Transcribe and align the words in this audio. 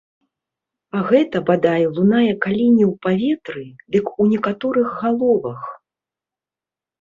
А 0.99 1.01
гэта, 1.09 1.41
бадай, 1.49 1.83
лунае 1.97 2.31
калі 2.45 2.65
не 2.77 2.85
ў 2.87 2.93
паветры, 3.07 3.67
дык 3.97 4.05
у 4.25 4.27
некаторых 4.33 4.87
галовах. 5.05 5.61